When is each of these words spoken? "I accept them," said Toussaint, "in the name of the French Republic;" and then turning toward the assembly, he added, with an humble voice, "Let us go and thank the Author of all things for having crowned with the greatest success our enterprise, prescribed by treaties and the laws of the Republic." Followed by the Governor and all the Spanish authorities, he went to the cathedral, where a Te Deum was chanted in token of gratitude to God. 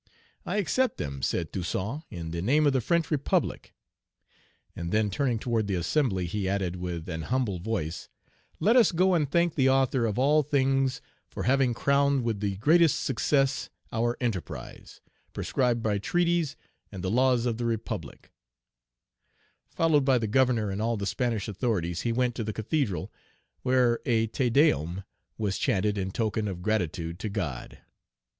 "I 0.47 0.57
accept 0.57 0.97
them," 0.97 1.21
said 1.21 1.53
Toussaint, 1.53 2.01
"in 2.09 2.31
the 2.31 2.41
name 2.41 2.65
of 2.65 2.73
the 2.73 2.81
French 2.81 3.11
Republic;" 3.11 3.71
and 4.75 4.91
then 4.91 5.11
turning 5.11 5.37
toward 5.37 5.67
the 5.67 5.75
assembly, 5.75 6.25
he 6.25 6.49
added, 6.49 6.77
with 6.77 7.07
an 7.07 7.21
humble 7.21 7.59
voice, 7.59 8.09
"Let 8.59 8.75
us 8.75 8.91
go 8.91 9.13
and 9.13 9.29
thank 9.29 9.53
the 9.53 9.69
Author 9.69 10.07
of 10.07 10.17
all 10.17 10.41
things 10.41 11.01
for 11.29 11.43
having 11.43 11.75
crowned 11.75 12.23
with 12.23 12.39
the 12.39 12.55
greatest 12.57 12.99
success 13.03 13.69
our 13.91 14.17
enterprise, 14.19 15.01
prescribed 15.33 15.83
by 15.83 15.99
treaties 15.99 16.55
and 16.91 17.03
the 17.03 17.11
laws 17.11 17.45
of 17.45 17.59
the 17.59 17.65
Republic." 17.65 18.31
Followed 19.69 20.03
by 20.03 20.17
the 20.17 20.25
Governor 20.25 20.71
and 20.71 20.81
all 20.81 20.97
the 20.97 21.05
Spanish 21.05 21.47
authorities, 21.47 22.01
he 22.01 22.11
went 22.11 22.33
to 22.33 22.43
the 22.43 22.53
cathedral, 22.53 23.11
where 23.61 23.99
a 24.07 24.25
Te 24.25 24.49
Deum 24.49 25.03
was 25.37 25.59
chanted 25.59 25.95
in 25.95 26.09
token 26.09 26.47
of 26.47 26.63
gratitude 26.63 27.19
to 27.19 27.29
God. 27.29 27.77